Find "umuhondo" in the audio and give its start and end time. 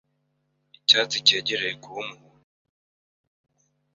2.03-2.47